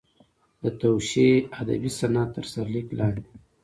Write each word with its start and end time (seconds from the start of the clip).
د 0.63 0.65
توشیح 0.81 1.33
ادبي 1.61 1.91
صنعت 1.99 2.29
تر 2.35 2.45
سرلیک 2.53 2.87
لاندې. 2.97 3.31